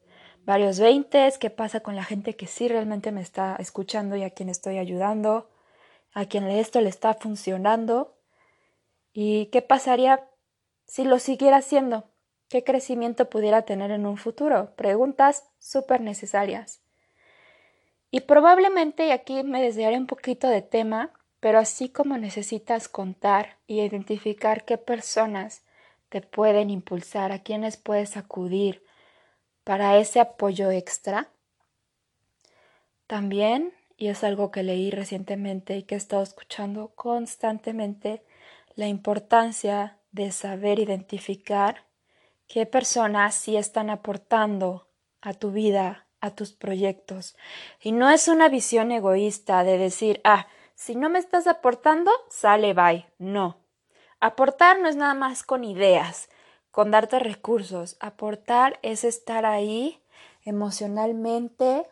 varios 0.46 0.80
veintes. 0.80 1.38
¿Qué 1.38 1.50
pasa 1.50 1.82
con 1.82 1.96
la 1.96 2.04
gente 2.04 2.36
que 2.36 2.48
sí 2.48 2.68
realmente 2.68 3.12
me 3.12 3.22
está 3.22 3.56
escuchando 3.60 4.16
y 4.16 4.24
a 4.24 4.32
quien 4.32 4.50
estoy 4.50 4.78
ayudando? 4.78 5.50
¿A 6.14 6.26
quien 6.26 6.48
esto 6.48 6.82
le 6.82 6.90
está 6.90 7.14
funcionando? 7.14 8.18
¿Y 9.14 9.48
qué 9.48 9.62
pasaría 9.62 10.28
si 10.86 11.04
lo 11.04 11.20
siguiera 11.20 11.58
haciendo? 11.58 12.06
¿Qué 12.50 12.64
crecimiento 12.64 13.30
pudiera 13.30 13.62
tener 13.62 13.92
en 13.92 14.06
un 14.06 14.18
futuro? 14.18 14.76
Preguntas 14.76 15.50
súper 15.58 16.02
necesarias. 16.02 16.82
Y 18.10 18.22
probablemente, 18.22 19.08
y 19.08 19.12
aquí 19.12 19.44
me 19.44 19.62
desviaré 19.62 19.98
un 19.98 20.08
poquito 20.08 20.50
de 20.50 20.62
tema, 20.62 21.14
pero 21.40 21.60
así 21.60 21.88
como 21.88 22.18
necesitas 22.18 22.90
contar 22.90 23.58
y 23.68 23.80
identificar 23.80 24.66
qué 24.66 24.78
personas 24.78 25.64
te 26.10 26.22
pueden 26.22 26.70
impulsar, 26.70 27.32
a 27.32 27.40
quienes 27.40 27.78
puedes 27.78 28.18
acudir 28.18 28.84
para 29.72 29.96
ese 29.96 30.20
apoyo 30.20 30.70
extra, 30.70 31.30
también, 33.08 33.74
y 33.96 34.10
es 34.10 34.22
algo 34.26 34.52
que 34.52 34.64
leí 34.64 34.92
recientemente 34.92 35.78
y 35.78 35.84
que 35.84 35.96
he 35.96 35.98
estado 35.98 36.24
escuchando 36.24 36.90
constantemente, 36.94 38.22
la 38.76 38.88
importancia 38.88 39.98
de 40.12 40.34
saber 40.34 40.80
identificar 40.80 41.86
qué 42.50 42.66
personas 42.66 43.34
sí 43.34 43.56
están 43.56 43.90
aportando 43.90 44.90
a 45.22 45.34
tu 45.34 45.52
vida, 45.52 46.06
a 46.20 46.32
tus 46.32 46.52
proyectos. 46.52 47.38
Y 47.80 47.94
no 47.94 48.10
es 48.10 48.28
una 48.28 48.50
visión 48.50 48.92
egoísta 48.92 49.64
de 49.64 49.78
decir, 49.78 50.20
ah, 50.26 50.48
si 50.76 50.98
no 50.98 51.10
me 51.10 51.20
estás 51.20 51.48
aportando, 51.48 52.12
sale, 52.30 52.74
bye. 52.74 53.08
No. 53.20 53.56
Aportar 54.20 54.82
no 54.82 54.90
es 54.90 54.98
nada 54.98 55.14
más 55.14 55.44
con 55.44 55.64
ideas, 55.64 56.30
con 56.72 56.92
darte 56.92 57.20
recursos. 57.20 57.98
Aportar 58.00 58.80
es 58.82 59.04
estar 59.04 59.46
ahí 59.46 60.02
emocionalmente, 60.44 61.88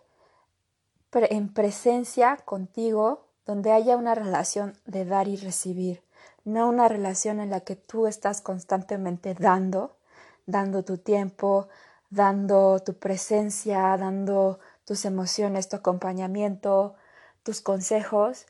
en 1.14 1.54
presencia 1.54 2.38
contigo, 2.38 3.26
donde 3.46 3.72
haya 3.72 3.98
una 3.98 4.16
relación 4.16 4.74
de 4.86 5.06
dar 5.06 5.28
y 5.28 5.36
recibir, 5.36 6.04
no 6.46 6.70
una 6.70 6.88
relación 6.88 7.40
en 7.40 7.50
la 7.50 7.62
que 7.62 7.76
tú 7.76 8.06
estás 8.06 8.42
constantemente 8.42 9.34
dando, 9.34 9.98
dando 10.46 10.84
tu 10.84 10.98
tiempo, 10.98 11.68
dando 12.10 12.80
tu 12.80 12.96
presencia, 12.96 13.98
dando 13.98 14.60
tus 14.86 15.06
emociones, 15.06 15.70
tu 15.70 15.78
acompañamiento, 15.78 16.96
tus 17.44 17.62
consejos. 17.62 18.46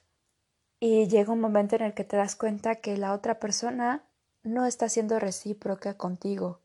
Y 0.79 1.07
llega 1.07 1.33
un 1.33 1.41
momento 1.41 1.75
en 1.75 1.83
el 1.83 1.93
que 1.93 2.05
te 2.05 2.17
das 2.17 2.36
cuenta 2.36 2.75
que 2.75 2.98
la 2.98 3.13
otra 3.13 3.39
persona 3.39 4.03
no 4.43 4.65
está 4.65 4.89
siendo 4.89 5.19
recíproca 5.19 5.98
contigo. 5.98 6.62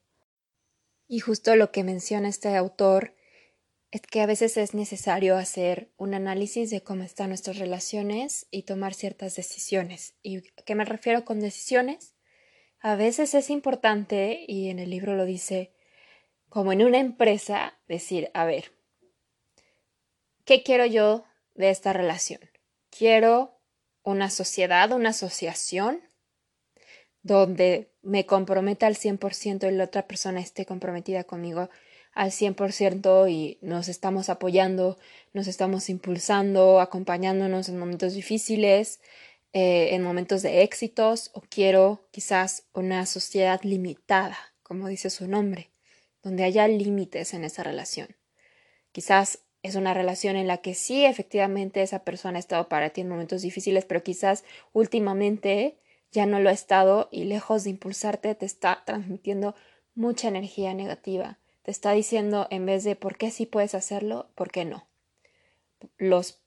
Y 1.06 1.20
justo 1.20 1.56
lo 1.56 1.70
que 1.70 1.84
menciona 1.84 2.28
este 2.28 2.56
autor 2.56 3.14
es 3.90 4.00
que 4.00 4.22
a 4.22 4.26
veces 4.26 4.56
es 4.56 4.74
necesario 4.74 5.36
hacer 5.36 5.92
un 5.96 6.14
análisis 6.14 6.70
de 6.70 6.82
cómo 6.82 7.04
están 7.04 7.28
nuestras 7.28 7.58
relaciones 7.58 8.46
y 8.50 8.62
tomar 8.62 8.94
ciertas 8.94 9.36
decisiones. 9.36 10.14
¿Y 10.22 10.40
qué 10.40 10.74
me 10.74 10.84
refiero 10.84 11.24
con 11.24 11.38
decisiones? 11.38 12.14
A 12.80 12.96
veces 12.96 13.34
es 13.34 13.50
importante, 13.50 14.44
y 14.48 14.68
en 14.68 14.78
el 14.78 14.90
libro 14.90 15.14
lo 15.14 15.24
dice, 15.24 15.72
como 16.48 16.72
en 16.72 16.84
una 16.84 16.98
empresa, 16.98 17.78
decir, 17.86 18.30
a 18.34 18.44
ver, 18.44 18.72
¿qué 20.44 20.62
quiero 20.62 20.86
yo 20.86 21.24
de 21.54 21.70
esta 21.70 21.92
relación? 21.92 22.40
Quiero 22.90 23.60
una 24.02 24.28
sociedad, 24.28 24.90
una 24.92 25.10
asociación 25.10 26.02
donde 27.24 27.90
me 28.02 28.26
comprometa 28.26 28.86
al 28.86 28.94
100% 28.94 29.68
y 29.68 29.74
la 29.74 29.84
otra 29.84 30.06
persona 30.06 30.40
esté 30.40 30.66
comprometida 30.66 31.24
conmigo 31.24 31.70
al 32.12 32.30
100% 32.30 33.28
y 33.28 33.58
nos 33.62 33.88
estamos 33.88 34.28
apoyando, 34.28 34.98
nos 35.32 35.48
estamos 35.48 35.88
impulsando, 35.88 36.80
acompañándonos 36.80 37.68
en 37.68 37.78
momentos 37.78 38.14
difíciles, 38.14 39.00
eh, 39.52 39.94
en 39.94 40.02
momentos 40.02 40.42
de 40.42 40.62
éxitos 40.62 41.30
o 41.32 41.40
quiero 41.40 42.06
quizás 42.12 42.66
una 42.74 43.06
sociedad 43.06 43.60
limitada, 43.62 44.36
como 44.62 44.86
dice 44.86 45.10
su 45.10 45.26
nombre, 45.26 45.72
donde 46.22 46.44
haya 46.44 46.68
límites 46.68 47.32
en 47.34 47.42
esa 47.42 47.62
relación. 47.62 48.16
Quizás 48.92 49.40
es 49.62 49.76
una 49.76 49.94
relación 49.94 50.36
en 50.36 50.46
la 50.46 50.58
que 50.58 50.74
sí, 50.74 51.06
efectivamente, 51.06 51.82
esa 51.82 52.04
persona 52.04 52.36
ha 52.36 52.40
estado 52.40 52.68
para 52.68 52.90
ti 52.90 53.00
en 53.00 53.08
momentos 53.08 53.40
difíciles, 53.40 53.86
pero 53.86 54.02
quizás 54.02 54.44
últimamente 54.74 55.78
ya 56.14 56.26
no 56.26 56.38
lo 56.38 56.48
ha 56.48 56.52
estado 56.52 57.08
y 57.10 57.24
lejos 57.24 57.64
de 57.64 57.70
impulsarte 57.70 58.34
te 58.36 58.46
está 58.46 58.84
transmitiendo 58.86 59.56
mucha 59.96 60.28
energía 60.28 60.72
negativa. 60.72 61.38
Te 61.62 61.72
está 61.72 61.90
diciendo 61.90 62.46
en 62.50 62.66
vez 62.66 62.84
de 62.84 62.94
por 62.94 63.16
qué 63.18 63.32
sí 63.32 63.46
puedes 63.46 63.74
hacerlo, 63.74 64.28
por 64.36 64.52
qué 64.52 64.64
no. 64.64 64.86
Los 65.98 66.38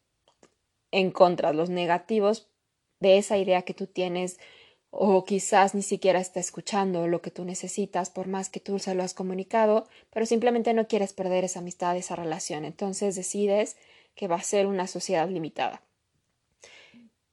en 0.91 1.11
contra, 1.11 1.51
los 1.51 1.69
negativos 1.69 2.47
de 3.01 3.17
esa 3.17 3.37
idea 3.37 3.63
que 3.63 3.73
tú 3.73 3.87
tienes 3.87 4.39
o 4.89 5.25
quizás 5.25 5.75
ni 5.75 5.81
siquiera 5.81 6.21
está 6.21 6.39
escuchando 6.39 7.07
lo 7.07 7.21
que 7.21 7.29
tú 7.29 7.43
necesitas 7.43 8.09
por 8.09 8.27
más 8.27 8.49
que 8.49 8.61
tú 8.61 8.79
se 8.79 8.95
lo 8.95 9.03
has 9.03 9.13
comunicado, 9.13 9.85
pero 10.11 10.25
simplemente 10.25 10.73
no 10.73 10.87
quieres 10.87 11.11
perder 11.11 11.43
esa 11.43 11.59
amistad, 11.59 11.97
esa 11.97 12.15
relación. 12.15 12.63
Entonces 12.63 13.17
decides 13.17 13.75
que 14.15 14.29
va 14.29 14.37
a 14.37 14.43
ser 14.43 14.65
una 14.65 14.87
sociedad 14.87 15.27
limitada. 15.29 15.81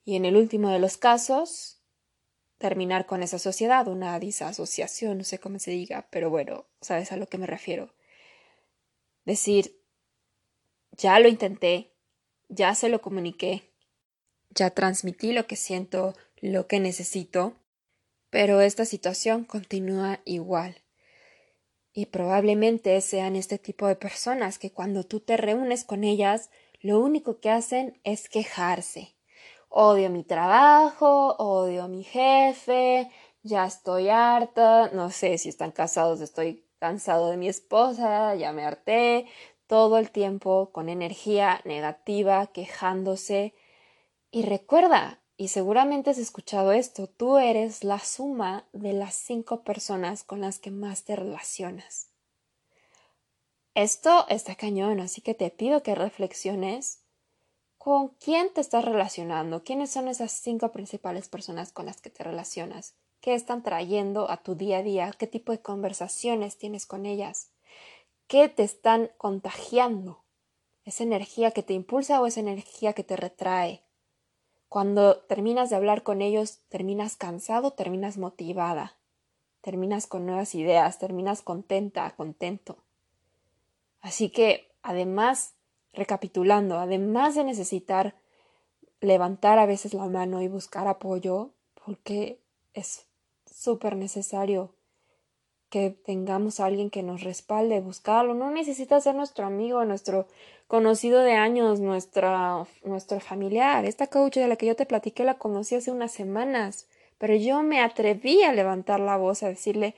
Y 0.04 0.16
en 0.16 0.24
el 0.24 0.36
último 0.36 0.68
de 0.70 0.80
los 0.80 0.96
casos, 0.96 1.78
terminar 2.64 3.04
con 3.04 3.23
esa 3.23 3.38
sociedad, 3.38 3.87
una 3.88 4.18
disasociación, 4.18 5.18
no 5.18 5.25
sé 5.25 5.38
cómo 5.38 5.59
se 5.59 5.71
diga, 5.71 6.06
pero 6.09 6.30
bueno, 6.30 6.64
sabes 6.80 7.12
a 7.12 7.18
lo 7.18 7.26
que 7.26 7.37
me 7.37 7.47
refiero. 7.47 7.92
Decir, 9.26 9.78
ya 10.92 11.21
lo 11.21 11.28
intenté, 11.28 11.90
ya 12.49 12.75
se 12.75 12.88
lo 12.88 13.02
comuniqué, 13.02 13.71
ya 14.49 14.71
transmití 14.71 15.35
lo 15.35 15.47
que 15.47 15.56
siento, 15.56 16.14
lo 16.40 16.66
que 16.66 16.80
necesito, 16.80 17.52
pero 18.30 18.62
esta 18.62 18.87
situación 18.87 19.44
continúa 19.44 20.21
igual. 20.25 20.80
Y 21.92 22.06
probablemente 22.06 22.99
sean 23.02 23.37
este 23.37 23.59
tipo 23.59 23.88
de 23.88 23.97
personas 23.97 24.59
que 24.59 24.73
cuando 24.73 25.04
tú 25.04 25.21
te 25.21 25.37
reúnes 25.37 25.85
con 25.85 26.02
ellas, 26.02 26.49
lo 26.80 26.99
único 26.99 27.40
que 27.40 27.50
hacen 27.50 28.00
es 28.04 28.30
quejarse. 28.30 29.13
Odio 29.76 30.08
mi 30.08 30.22
trabajo, 30.22 31.34
odio 31.36 31.88
mi 31.88 32.04
jefe, 32.04 33.10
ya 33.42 33.66
estoy 33.66 34.08
harta, 34.08 34.90
no 34.92 35.10
sé 35.10 35.36
si 35.36 35.48
están 35.48 35.72
casados, 35.72 36.20
estoy 36.20 36.64
cansado 36.78 37.28
de 37.30 37.36
mi 37.36 37.48
esposa, 37.48 38.36
ya 38.36 38.52
me 38.52 38.64
harté, 38.64 39.26
todo 39.66 39.98
el 39.98 40.12
tiempo 40.12 40.70
con 40.70 40.88
energía 40.88 41.60
negativa, 41.64 42.46
quejándose, 42.46 43.52
y 44.30 44.42
recuerda, 44.42 45.20
y 45.36 45.48
seguramente 45.48 46.10
has 46.10 46.18
escuchado 46.18 46.70
esto, 46.70 47.08
tú 47.08 47.38
eres 47.38 47.82
la 47.82 47.98
suma 47.98 48.68
de 48.72 48.92
las 48.92 49.16
cinco 49.16 49.64
personas 49.64 50.22
con 50.22 50.40
las 50.40 50.60
que 50.60 50.70
más 50.70 51.02
te 51.02 51.16
relacionas. 51.16 52.10
Esto 53.74 54.24
está 54.28 54.54
cañón, 54.54 55.00
así 55.00 55.20
que 55.20 55.34
te 55.34 55.50
pido 55.50 55.82
que 55.82 55.96
reflexiones 55.96 57.03
con 57.84 58.08
quién 58.18 58.50
te 58.50 58.62
estás 58.62 58.82
relacionando, 58.82 59.62
quiénes 59.62 59.90
son 59.90 60.08
esas 60.08 60.32
cinco 60.32 60.72
principales 60.72 61.28
personas 61.28 61.70
con 61.70 61.84
las 61.84 62.00
que 62.00 62.08
te 62.08 62.24
relacionas, 62.24 62.94
qué 63.20 63.34
están 63.34 63.62
trayendo 63.62 64.30
a 64.30 64.38
tu 64.38 64.54
día 64.54 64.78
a 64.78 64.82
día, 64.82 65.12
qué 65.18 65.26
tipo 65.26 65.52
de 65.52 65.60
conversaciones 65.60 66.56
tienes 66.56 66.86
con 66.86 67.04
ellas, 67.04 67.50
qué 68.26 68.48
te 68.48 68.62
están 68.62 69.10
contagiando, 69.18 70.24
esa 70.86 71.02
energía 71.02 71.50
que 71.50 71.62
te 71.62 71.74
impulsa 71.74 72.22
o 72.22 72.26
esa 72.26 72.40
energía 72.40 72.94
que 72.94 73.04
te 73.04 73.16
retrae, 73.16 73.82
cuando 74.70 75.18
terminas 75.18 75.68
de 75.68 75.76
hablar 75.76 76.04
con 76.04 76.22
ellos, 76.22 76.60
terminas 76.70 77.16
cansado, 77.16 77.72
terminas 77.72 78.16
motivada, 78.16 78.96
terminas 79.60 80.06
con 80.06 80.24
nuevas 80.24 80.54
ideas, 80.54 80.98
terminas 80.98 81.42
contenta, 81.42 82.10
contento. 82.16 82.78
Así 84.00 84.30
que, 84.30 84.72
además, 84.82 85.52
recapitulando, 85.94 86.78
además 86.78 87.34
de 87.34 87.44
necesitar 87.44 88.14
levantar 89.00 89.58
a 89.58 89.66
veces 89.66 89.94
la 89.94 90.06
mano 90.06 90.42
y 90.42 90.48
buscar 90.48 90.88
apoyo, 90.88 91.50
porque 91.84 92.40
es 92.72 93.06
súper 93.46 93.96
necesario 93.96 94.74
que 95.70 95.90
tengamos 95.90 96.60
a 96.60 96.66
alguien 96.66 96.88
que 96.88 97.02
nos 97.02 97.22
respalde, 97.22 97.80
buscarlo. 97.80 98.34
No 98.34 98.50
necesita 98.50 99.00
ser 99.00 99.14
nuestro 99.14 99.44
amigo, 99.44 99.84
nuestro 99.84 100.28
conocido 100.68 101.20
de 101.20 101.32
años, 101.32 101.80
nuestra, 101.80 102.64
nuestro 102.84 103.20
familiar. 103.20 103.84
Esta 103.84 104.06
coach 104.06 104.36
de 104.36 104.48
la 104.48 104.56
que 104.56 104.66
yo 104.66 104.76
te 104.76 104.86
platiqué 104.86 105.24
la 105.24 105.38
conocí 105.38 105.74
hace 105.74 105.90
unas 105.90 106.12
semanas, 106.12 106.88
pero 107.18 107.34
yo 107.34 107.62
me 107.62 107.80
atreví 107.80 108.42
a 108.42 108.52
levantar 108.52 109.00
la 109.00 109.16
voz, 109.16 109.42
a 109.42 109.48
decirle, 109.48 109.94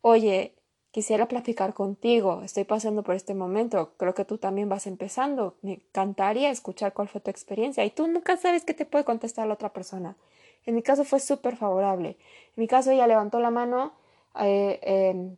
oye, 0.00 0.55
quisiera 0.96 1.28
platicar 1.28 1.74
contigo, 1.74 2.40
estoy 2.42 2.64
pasando 2.64 3.02
por 3.02 3.14
este 3.14 3.34
momento, 3.34 3.92
creo 3.98 4.14
que 4.14 4.24
tú 4.24 4.38
también 4.38 4.70
vas 4.70 4.86
empezando, 4.86 5.54
me 5.60 5.74
encantaría 5.74 6.48
escuchar 6.48 6.94
cuál 6.94 7.06
fue 7.06 7.20
tu 7.20 7.30
experiencia. 7.30 7.84
Y 7.84 7.90
tú 7.90 8.08
nunca 8.08 8.38
sabes 8.38 8.64
qué 8.64 8.72
te 8.72 8.86
puede 8.86 9.04
contestar 9.04 9.46
la 9.46 9.52
otra 9.52 9.74
persona. 9.74 10.16
En 10.64 10.74
mi 10.74 10.80
caso 10.80 11.04
fue 11.04 11.20
súper 11.20 11.56
favorable. 11.56 12.16
En 12.56 12.62
mi 12.62 12.66
caso 12.66 12.92
ella 12.92 13.06
levantó 13.06 13.40
la 13.40 13.50
mano, 13.50 13.92
eh, 14.40 14.80
em, 14.84 15.36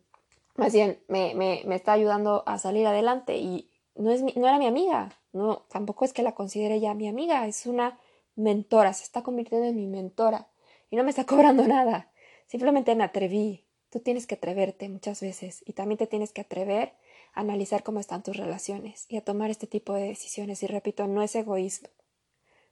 más 0.54 0.72
bien 0.72 1.00
me, 1.08 1.34
me, 1.34 1.62
me, 1.66 1.74
está 1.74 1.94
ayudando 1.94 2.44
a 2.46 2.58
salir 2.58 2.86
adelante. 2.86 3.36
Y 3.38 3.68
no, 3.96 4.12
es 4.12 4.22
no 4.22 4.46
era 4.46 4.58
mi 4.58 4.68
amiga, 4.68 5.18
no, 5.32 5.64
tampoco 5.70 6.04
es 6.04 6.12
que 6.12 6.22
la 6.22 6.36
considere 6.36 6.78
ya 6.78 6.94
mi 6.94 7.08
amiga, 7.08 7.48
es 7.48 7.66
una 7.66 7.98
mentora, 8.36 8.92
se 8.92 9.02
está 9.02 9.24
convirtiendo 9.24 9.66
en 9.66 9.74
mi 9.74 9.88
mentora. 9.88 10.46
Y 10.88 10.94
no 10.94 11.02
me 11.02 11.10
está 11.10 11.24
cobrando 11.26 11.66
nada, 11.66 12.12
simplemente 12.46 12.94
me 12.94 13.02
atreví. 13.02 13.64
Tú 13.90 14.00
tienes 14.00 14.26
que 14.26 14.34
atreverte 14.34 14.88
muchas 14.88 15.20
veces 15.20 15.62
y 15.64 15.72
también 15.72 15.98
te 15.98 16.06
tienes 16.06 16.32
que 16.32 16.42
atrever 16.42 16.92
a 17.32 17.40
analizar 17.40 17.82
cómo 17.82 18.00
están 18.00 18.22
tus 18.22 18.36
relaciones 18.36 19.06
y 19.08 19.16
a 19.16 19.24
tomar 19.24 19.50
este 19.50 19.66
tipo 19.66 19.94
de 19.94 20.08
decisiones. 20.08 20.62
Y 20.62 20.66
repito, 20.66 21.06
no 21.06 21.22
es 21.22 21.34
egoísmo, 21.34 21.88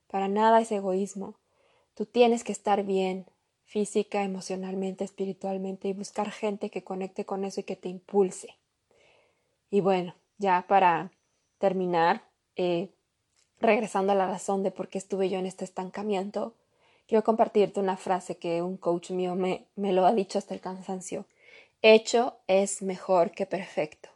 para 0.08 0.28
nada 0.28 0.60
es 0.60 0.70
egoísmo. 0.72 1.38
Tú 1.94 2.04
tienes 2.04 2.44
que 2.44 2.52
estar 2.52 2.84
bien 2.84 3.26
física, 3.64 4.22
emocionalmente, 4.22 5.04
espiritualmente 5.04 5.88
y 5.88 5.92
buscar 5.92 6.30
gente 6.30 6.70
que 6.70 6.84
conecte 6.84 7.24
con 7.24 7.44
eso 7.44 7.60
y 7.60 7.64
que 7.64 7.76
te 7.76 7.88
impulse. 7.88 8.56
Y 9.70 9.80
bueno, 9.80 10.14
ya 10.38 10.66
para 10.68 11.10
terminar, 11.58 12.22
eh, 12.54 12.90
regresando 13.58 14.12
a 14.12 14.16
la 14.16 14.26
razón 14.26 14.62
de 14.62 14.70
por 14.70 14.88
qué 14.88 14.98
estuve 14.98 15.28
yo 15.28 15.38
en 15.38 15.46
este 15.46 15.64
estancamiento, 15.64 16.54
quiero 17.06 17.24
compartirte 17.24 17.80
una 17.80 17.96
frase 17.96 18.38
que 18.38 18.62
un 18.62 18.76
coach 18.76 19.10
mío 19.10 19.34
me, 19.34 19.66
me 19.76 19.92
lo 19.92 20.06
ha 20.06 20.12
dicho 20.12 20.38
hasta 20.38 20.54
el 20.54 20.60
cansancio. 20.60 21.26
Hecho 21.82 22.38
es 22.46 22.82
mejor 22.82 23.32
que 23.32 23.46
perfecto. 23.46 24.08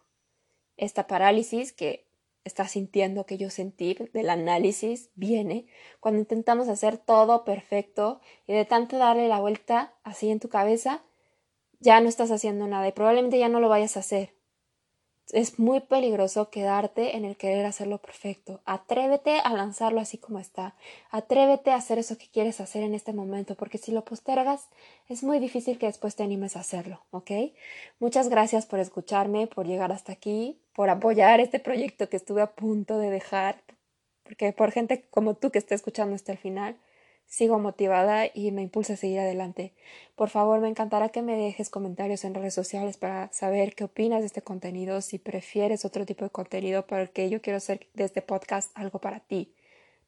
Esta 0.76 1.06
parálisis 1.06 1.72
que 1.72 2.06
estás 2.44 2.72
sintiendo 2.72 3.26
que 3.26 3.36
yo 3.36 3.50
sentí 3.50 3.96
del 4.12 4.30
análisis 4.30 5.10
viene 5.14 5.66
cuando 6.00 6.20
intentamos 6.20 6.68
hacer 6.68 6.96
todo 6.96 7.44
perfecto 7.44 8.20
y 8.46 8.54
de 8.54 8.64
tanto 8.64 8.98
darle 8.98 9.28
la 9.28 9.40
vuelta 9.40 9.94
así 10.04 10.30
en 10.30 10.40
tu 10.40 10.48
cabeza, 10.48 11.02
ya 11.80 12.00
no 12.00 12.08
estás 12.08 12.30
haciendo 12.30 12.66
nada 12.66 12.88
y 12.88 12.92
probablemente 12.92 13.38
ya 13.38 13.48
no 13.48 13.60
lo 13.60 13.68
vayas 13.68 13.96
a 13.96 14.00
hacer 14.00 14.39
es 15.32 15.58
muy 15.58 15.80
peligroso 15.80 16.50
quedarte 16.50 17.16
en 17.16 17.24
el 17.24 17.36
querer 17.36 17.66
hacerlo 17.66 17.98
perfecto. 17.98 18.60
Atrévete 18.64 19.40
a 19.40 19.52
lanzarlo 19.52 20.00
así 20.00 20.18
como 20.18 20.38
está. 20.38 20.74
Atrévete 21.10 21.70
a 21.70 21.76
hacer 21.76 21.98
eso 21.98 22.18
que 22.18 22.28
quieres 22.28 22.60
hacer 22.60 22.82
en 22.82 22.94
este 22.94 23.12
momento, 23.12 23.54
porque 23.54 23.78
si 23.78 23.92
lo 23.92 24.04
postergas, 24.04 24.68
es 25.08 25.22
muy 25.22 25.38
difícil 25.38 25.78
que 25.78 25.86
después 25.86 26.16
te 26.16 26.22
animes 26.22 26.56
a 26.56 26.60
hacerlo, 26.60 27.00
¿ok? 27.10 27.30
Muchas 27.98 28.28
gracias 28.28 28.66
por 28.66 28.78
escucharme, 28.78 29.46
por 29.46 29.66
llegar 29.66 29.92
hasta 29.92 30.12
aquí, 30.12 30.60
por 30.74 30.90
apoyar 30.90 31.40
este 31.40 31.60
proyecto 31.60 32.08
que 32.08 32.16
estuve 32.16 32.42
a 32.42 32.52
punto 32.52 32.98
de 32.98 33.10
dejar, 33.10 33.62
porque 34.22 34.52
por 34.52 34.70
gente 34.72 35.02
como 35.10 35.34
tú 35.34 35.50
que 35.50 35.58
está 35.58 35.74
escuchando 35.74 36.14
hasta 36.14 36.32
el 36.32 36.38
final, 36.38 36.76
sigo 37.30 37.60
motivada 37.60 38.26
y 38.34 38.50
me 38.50 38.60
impulsa 38.60 38.94
a 38.94 38.96
seguir 38.96 39.20
adelante. 39.20 39.72
Por 40.16 40.28
favor, 40.28 40.60
me 40.60 40.68
encantará 40.68 41.10
que 41.10 41.22
me 41.22 41.36
dejes 41.36 41.70
comentarios 41.70 42.24
en 42.24 42.34
redes 42.34 42.52
sociales 42.52 42.96
para 42.96 43.32
saber 43.32 43.74
qué 43.74 43.84
opinas 43.84 44.20
de 44.20 44.26
este 44.26 44.42
contenido, 44.42 45.00
si 45.00 45.18
prefieres 45.18 45.84
otro 45.84 46.04
tipo 46.04 46.24
de 46.24 46.30
contenido, 46.30 46.86
porque 46.86 47.30
yo 47.30 47.40
quiero 47.40 47.58
hacer 47.58 47.86
de 47.94 48.04
este 48.04 48.20
podcast 48.20 48.72
algo 48.74 49.00
para 49.00 49.20
ti, 49.20 49.54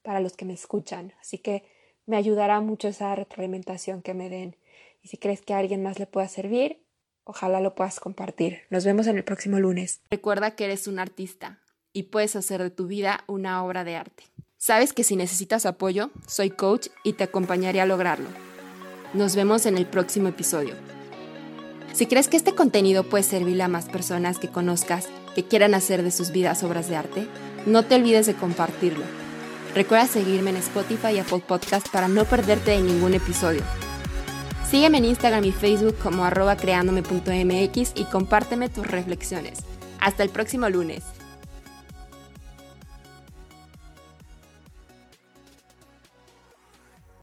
para 0.02 0.18
los 0.18 0.36
que 0.36 0.44
me 0.44 0.52
escuchan. 0.52 1.12
Así 1.20 1.38
que 1.38 1.62
me 2.06 2.16
ayudará 2.16 2.60
mucho 2.60 2.88
esa 2.88 3.14
retroalimentación 3.14 4.02
que 4.02 4.14
me 4.14 4.28
den. 4.28 4.56
Y 5.00 5.08
si 5.08 5.16
crees 5.16 5.42
que 5.42 5.54
a 5.54 5.58
alguien 5.58 5.80
más 5.80 6.00
le 6.00 6.06
pueda 6.06 6.26
servir, 6.26 6.82
ojalá 7.22 7.60
lo 7.60 7.76
puedas 7.76 8.00
compartir. 8.00 8.62
Nos 8.68 8.84
vemos 8.84 9.06
en 9.06 9.16
el 9.16 9.24
próximo 9.24 9.60
lunes. 9.60 10.02
Recuerda 10.10 10.56
que 10.56 10.64
eres 10.64 10.88
un 10.88 10.98
artista 10.98 11.60
y 11.92 12.04
puedes 12.04 12.34
hacer 12.34 12.60
de 12.62 12.70
tu 12.70 12.88
vida 12.88 13.22
una 13.28 13.64
obra 13.64 13.84
de 13.84 13.94
arte. 13.94 14.24
Sabes 14.64 14.92
que 14.92 15.02
si 15.02 15.16
necesitas 15.16 15.66
apoyo, 15.66 16.12
soy 16.28 16.50
coach 16.50 16.86
y 17.02 17.14
te 17.14 17.24
acompañaré 17.24 17.80
a 17.80 17.84
lograrlo. 17.84 18.28
Nos 19.12 19.34
vemos 19.34 19.66
en 19.66 19.76
el 19.76 19.86
próximo 19.86 20.28
episodio. 20.28 20.76
Si 21.92 22.06
crees 22.06 22.28
que 22.28 22.36
este 22.36 22.54
contenido 22.54 23.02
puede 23.02 23.24
servirle 23.24 23.64
a 23.64 23.68
más 23.68 23.86
personas 23.86 24.38
que 24.38 24.46
conozcas 24.46 25.08
que 25.34 25.42
quieran 25.42 25.74
hacer 25.74 26.04
de 26.04 26.12
sus 26.12 26.30
vidas 26.30 26.62
obras 26.62 26.88
de 26.88 26.94
arte, 26.94 27.26
no 27.66 27.84
te 27.84 27.96
olvides 27.96 28.26
de 28.26 28.34
compartirlo. 28.34 29.02
Recuerda 29.74 30.06
seguirme 30.06 30.50
en 30.50 30.58
Spotify 30.58 31.14
y 31.16 31.18
Apple 31.18 31.42
Podcast 31.44 31.88
para 31.88 32.06
no 32.06 32.24
perderte 32.24 32.70
de 32.70 32.82
ningún 32.82 33.14
episodio. 33.14 33.62
Sígueme 34.70 34.98
en 34.98 35.06
Instagram 35.06 35.42
y 35.42 35.50
Facebook 35.50 35.96
como 36.00 36.24
arroba 36.24 36.56
creandome.mx 36.56 37.94
y 37.96 38.04
compárteme 38.04 38.68
tus 38.68 38.86
reflexiones. 38.86 39.58
Hasta 39.98 40.22
el 40.22 40.30
próximo 40.30 40.68
lunes. 40.68 41.02